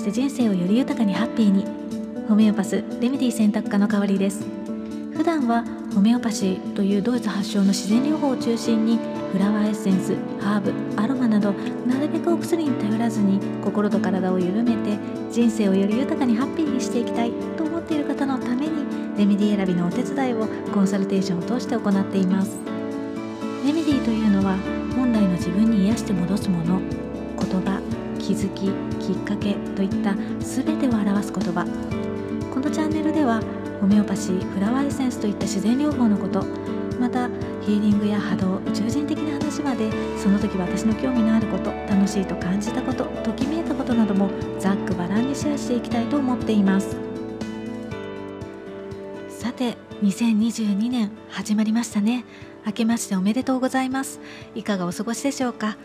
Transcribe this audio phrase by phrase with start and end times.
[0.00, 1.66] して人生をより豊かにハッピーに。
[2.26, 4.46] ホメオパスレメディ選択科の代わりです。
[5.14, 5.62] 普段は
[5.94, 8.98] ホメオパシーというドイツ発祥の自然療法を中心に
[9.30, 11.52] フラワーエッセンスハーブアロマなど
[11.86, 14.98] なるべくお薬に頼らずに心と体を緩めて
[15.30, 18.86] 人生をより豊かにハッピーにしていきたいと思っている方のために
[19.18, 22.58] レメディ選びのお手伝いをコンサルテーションを通して行っています。
[23.66, 24.56] レメディというのは
[24.96, 26.80] 本来の自分に癒して戻すもの。
[27.36, 27.79] 言葉
[28.30, 28.70] 気づき
[29.04, 31.66] きっかけといった全てを表す言葉。
[32.54, 33.42] このチャンネルでは
[33.80, 36.44] ホメオパシーフラワーエッセンスといった自然療法のこと
[37.00, 37.28] また
[37.62, 46.96] ヒーリングや波動宇宙人的な話までその時私の興味のあること楽しいと感じたことときめいたことなどもざっくばらんにシェアしていきたいと思っています。
[49.28, 52.24] さて2022年始まりましたね。
[52.64, 54.20] 明けましておめでとうございます。
[54.54, 55.78] いかがお過ごしでしょうか？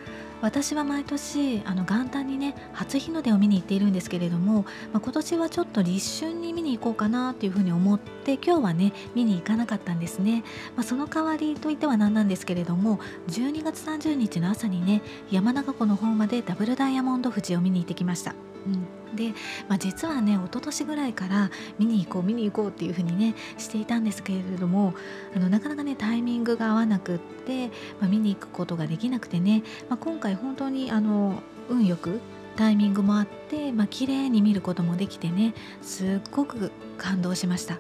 [0.46, 4.62] 私は毎年あの元旦にね初日の出を見に行っているんですけれども、
[4.94, 10.44] まあ、今年はちょっと立春に見に行こうかなというふうに思って今日はね見に行かなかったんですね、
[10.76, 15.02] まあ、その代わりといっては何なんですけれども12月30日の朝にね
[15.32, 18.36] 山中湖の方までダブルダイヤモンド富士を見に行ってきました。
[18.66, 19.33] うんで、
[19.67, 21.49] まあ、実はね一昨年ぐらいから
[21.80, 24.94] 見に行こう見に行こうっていう風にねしていたんですけれども
[25.35, 27.67] あのなかなかねタイミングが合わなくって、
[27.99, 32.19] まあ、見に行くことができなくてね、まあ、今回本当にあの運よく
[32.55, 37.80] タイミングもあって、まあ綺麗に見ることもできてねすっごく感動しました。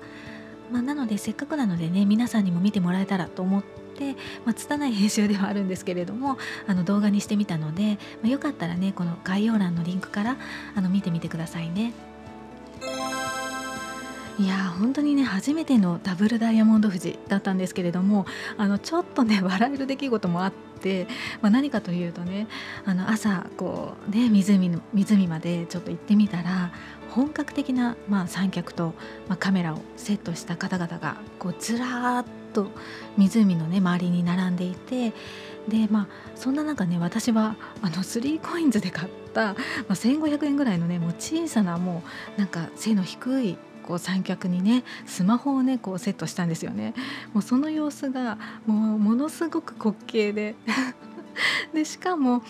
[0.69, 3.84] まあ、なのでせっかくなのでね皆さんにも見てもらえたらと思って、
[4.45, 10.37] まあ、拙い編集ではあるんですけれどもあの動画にしてみたので、まあ、よかったらねこの概要欄のリンクから
[10.75, 11.93] あの見てみてくださいね。
[14.37, 18.25] いや本当にね初めてのダブルダイヤモンド富士だったんですけれども
[18.57, 21.07] あのちょっとね 笑える出来事もあって、
[21.41, 22.47] まあ、何かというとね
[22.85, 26.71] あの朝こうね湖の湖までちょっと行ってみたら
[27.11, 28.93] 本格的な、まあ、三脚と、
[29.29, 32.69] まあ、カメラをセットした方々がこうずらーっと
[33.15, 35.13] 湖のね周りに並んでいて
[35.69, 39.55] でまあそんな中ね私はあの3コインズで買った、ま
[39.89, 42.03] あ、1500円ぐらいのねもう小さなも
[42.37, 46.95] うなんか背の低いこう三脚にねスマホをねこうセットしたんですよね。
[47.33, 50.55] もうその様子がもうものすごく滑稽で。
[51.73, 52.43] でしかも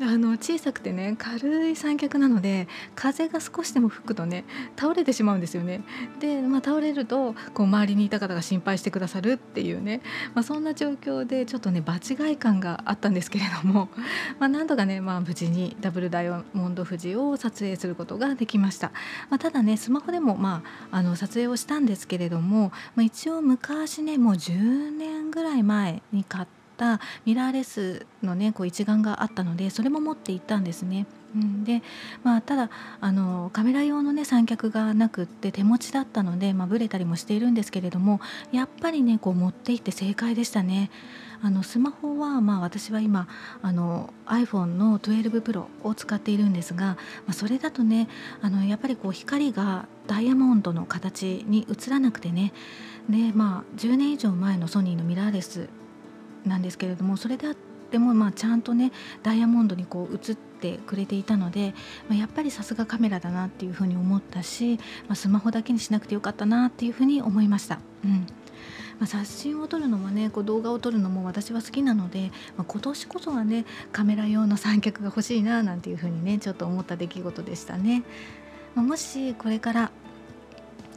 [0.00, 4.44] あの小さくてね軽い三脚なので風が少しでも吹くとね
[4.76, 5.82] 倒れてしまうんですよね。
[6.20, 10.00] で、まあ、倒れるとこう周りにいた方が心配してくださるっていうね、
[10.34, 13.88] まあ、そんな状況でちょっとね場違い感があったんですけれども、
[14.38, 18.92] まあ、なんとかね、まあ、無事にダブルダイヤモンド富士を撮影することができました。
[19.30, 31.06] まあ、ただねスマホでも、まあ、あの撮影をしたんですけれども、まあ、一応昔ねもう10年ぐらい前に買ったったミラーレスのねこう一眼があったのでそれも持っていったんですね。
[31.34, 31.82] うん、で、
[32.22, 32.70] まあ、ただ
[33.02, 40.90] あのカメラ用のね三脚がなくって手持ちだったので、まあ、ブレたりもしているんですけれどもやっぱりねこう持っていって正解でしたね。
[41.40, 43.28] あのスマホは、まあ、私は今
[43.62, 46.96] あの iPhone の12 Pro を使っているんですが、ま
[47.28, 48.08] あ、それだとね
[48.42, 52.52] あのやっぱりこう光がダイヤモンドの形に映らなくてね
[53.08, 55.68] で、まあ、10年以上前のソニーのミラーレス
[56.44, 57.54] なんですけれどもそれであっ
[57.90, 61.74] てもまあちゃんとねダイヤモンドにこう映ってくれていたので、
[62.08, 67.80] まあ、やっぱりさすがカメラだなっていうふうに思ったし、まあ、スマホだけにしなくてよかったなっていうふうに思いました。
[68.04, 68.26] うん
[68.98, 78.02] まあ、写真を撮るのもねこう動画を撮るのも私は好きなので、まあ、今年こそはねカメラ用の三脚が欲しいななんていうふうにねちょっと思った出来事でしたね。
[78.74, 79.90] まあ、もしこれから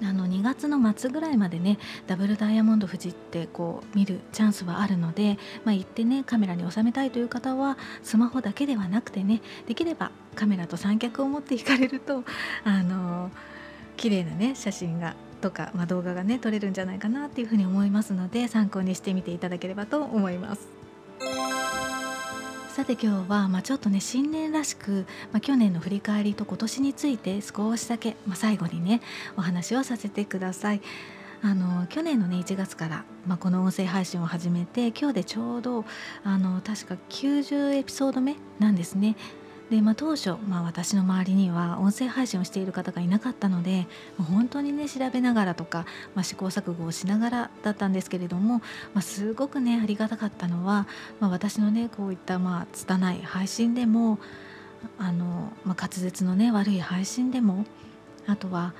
[0.04, 12.24] あの2月の末ぐらいまでねダブルダイヤモンド富士ってこう見るチャンスはあるので、まあ、行ってねカメラに収めたいという方はスマホだけではなくてねできればカメラと三脚を持っていかれると
[12.64, 13.32] あの
[13.98, 20.81] 綺麗なね写真がとか、まあ、動画がね撮れるんじゃないかなっていうふうに思いますので参考にしてみていただければと思います。
[22.82, 29.02] さて今日は、まあ、ちょっとね新年らしく、まあ、去年の振り返りと今年について少しだけ、まあ、最後にね
[29.38, 30.82] お話をさせてください。
[31.44, 35.86] あの去年のね1月から、まあ、この音声配信を始めて今日でちょうど
[36.24, 39.16] あの確か90エピソード目なんですね。
[39.72, 43.88] で、まあ、当初、まあ、私の周りには音声配信をしている方がいなかったので
[44.18, 48.58] 本当にね調べながらとか、まあ、試行錯誤をしながらだったんですけれども、
[48.94, 50.88] まあ、すごくねありがたかったのは、
[51.22, 54.20] まあ、私のねこういったまあ拙い配信でも
[55.00, 57.66] あの、まあ、滑舌のね悪い配信でも
[58.28, 58.74] あとは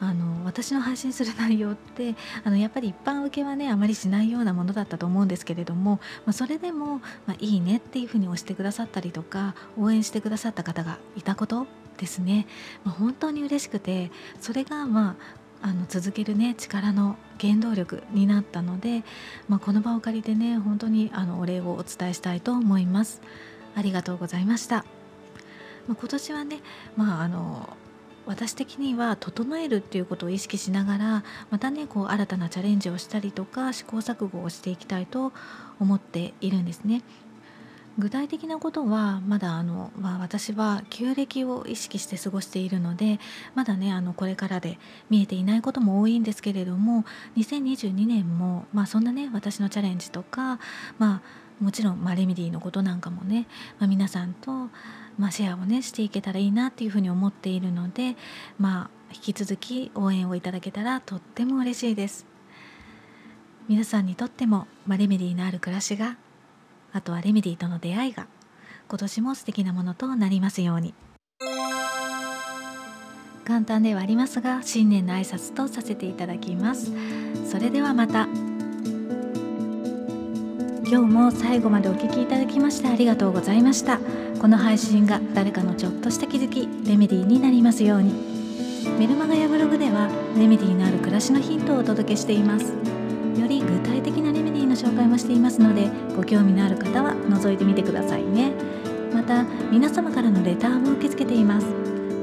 [0.00, 2.14] あの私の配信する内容って
[2.44, 11.66] あのやっぱり一般受けはねあまりしないようなものだったと思うんですけれども、まあ、それでも、まあ、いいねっていうふうに押してくださったりとか応援してくださった方がいたこと
[11.98, 12.46] ですね、
[12.84, 14.10] まあ、本当に嬉しくて
[14.40, 19.02] それがまああの続けるね力の原動力になったので、
[19.48, 23.22] まあ、この場を借りてね本当にあのお礼をお伝えしたいと思います。
[23.74, 24.84] ありがとうございました、
[25.88, 26.60] まあ、今年はね
[26.96, 27.76] まああの
[28.26, 35.32] 私的には整えるっていうことを意識しながらまたねこう新たなチャレンジをしたりとか試行錯誤をしていきたいと
[35.80, 37.02] 思っているんですね。
[37.98, 43.20] 具体的なことはまだあの、まあ、私は旧暦を意識して過ごしているので
[43.54, 44.78] まだねあのこれからで
[45.10, 47.04] 見えていないことも多いんですけれども
[47.36, 50.58] 2022年も、まあ、そんなね私のチャレンジとか、
[50.98, 51.22] ま
[51.60, 53.46] あ、もちろん、まあ、レメディのことなんかもね、
[53.78, 54.70] まあ、皆さんと
[55.18, 58.16] まあ、シェアをねしていけたらいいなっていうふうに思っているので、
[58.58, 62.26] まあ、引き続き応援をいただけたらとっても嬉しいです。
[63.68, 66.18] 皆さんにとっても、まあ、レメディのある暮らしが
[66.94, 68.28] あとはレメディとの出会いが
[68.88, 70.94] 今年も素敵なものとなりますように。
[73.44, 76.92] 簡単ではありますが新年の挨拶とさせていただきます。
[77.50, 78.28] それではまた。
[80.86, 83.98] 今日も最後までお聴きいただきましてありがとうございました。
[84.40, 88.14] この配信が誰かのちょっとした気づきレメディーになりますように。
[89.00, 92.72] メルマガやブログではレメディーのある暮らしのヒントをお届けしています。
[94.84, 98.52] 紹介もしていますのでご興味のある方は覗いてみてくださいね
[99.14, 101.66] また皆様からのレターも受け付けています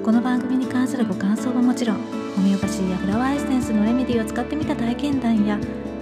[0.03, 1.97] この番組に関するご感想はもちろん
[2.35, 5.59] ホメオパシーやフラワーエッセンスのレメディを使ってみた体験談や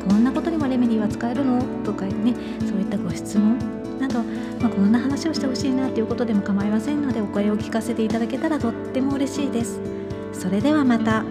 [0.08, 1.62] こんなことにもレメディーは使えるの？
[1.84, 2.34] とかね
[2.68, 3.58] そういったご質問
[4.00, 4.24] など、
[4.60, 9.80] まあ、こんな話をしてほしいなということでも構いませんのでお声を聞かせていただけたらとっても嬉しいです。
[10.34, 11.24] それではまた。